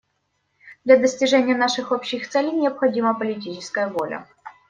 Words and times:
Для 0.83 0.97
достижения 0.97 1.55
наших 1.55 1.91
общих 1.91 2.27
целей 2.27 2.53
необходима 2.53 3.13
политическая 3.13 3.87
воля. 3.87 4.27